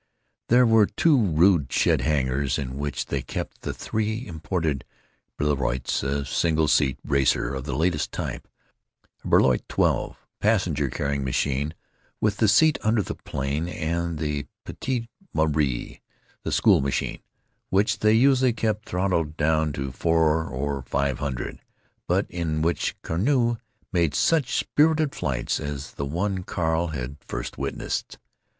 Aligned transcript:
There 0.47 0.65
were 0.65 0.87
two 0.87 1.15
rude 1.15 1.71
shed 1.71 2.01
hangars 2.01 2.57
in 2.57 2.79
which 2.79 3.05
they 3.05 3.21
kept 3.21 3.61
the 3.61 3.71
three 3.71 4.25
imported 4.25 4.83
Blériots—a 5.37 6.25
single 6.25 6.67
seat 6.67 6.97
racer 7.05 7.53
of 7.53 7.65
the 7.65 7.75
latest 7.75 8.11
type, 8.11 8.47
a 9.23 9.27
Blériot 9.27 9.61
XII. 9.69 10.17
passenger 10.39 10.89
carrying 10.89 11.23
machine 11.23 11.75
with 12.19 12.37
the 12.37 12.47
seat 12.47 12.79
under 12.81 13.03
the 13.03 13.13
plane, 13.13 13.67
and 13.69 14.17
"P'tite 14.17 15.07
Marie," 15.35 16.01
the 16.41 16.51
school 16.51 16.81
machine, 16.81 17.19
which 17.69 17.99
they 17.99 18.13
usually 18.13 18.53
kept 18.53 18.89
throttled 18.89 19.37
down 19.37 19.71
to 19.73 19.91
four 19.91 20.45
hundred 20.45 20.55
or 20.55 20.81
five 20.81 21.19
hundred, 21.19 21.59
but 22.07 22.25
in 22.27 22.63
which 22.63 22.99
Carmeau 23.03 23.59
made 23.93 24.15
such 24.15 24.55
spirited 24.57 25.13
flights 25.13 25.59
as 25.59 25.91
the 25.91 26.07
one 26.07 26.41
Carl 26.41 26.87
had 26.87 27.17
first 27.21 27.59
witnessed. 27.59 28.17